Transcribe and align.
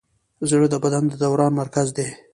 زړه 0.49 0.67
د 0.73 0.75
بدن 0.83 1.03
د 1.09 1.13
دوران 1.23 1.51
مرکز 1.61 1.87
دی. 1.97 2.07